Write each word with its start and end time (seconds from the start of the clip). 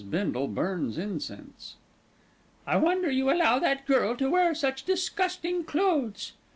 BINDLE 0.09 0.47
BURNS 0.47 0.97
INCENSE 0.97 1.75
"I 2.65 2.75
wonder 2.77 3.11
you 3.11 3.29
allow 3.31 3.59
that 3.59 3.85
girl 3.85 4.15
to 4.15 4.31
wear 4.31 4.55
such 4.55 4.83
disgusting 4.83 5.63
clothes." 5.63 6.33